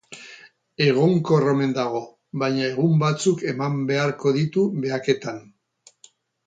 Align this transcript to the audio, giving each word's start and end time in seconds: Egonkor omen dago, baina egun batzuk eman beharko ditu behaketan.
Egonkor 0.85 1.45
omen 1.51 1.75
dago, 1.75 2.01
baina 2.45 2.65
egun 2.71 2.97
batzuk 3.05 3.47
eman 3.55 3.79
beharko 3.93 4.35
ditu 4.41 4.69
behaketan. 4.87 5.41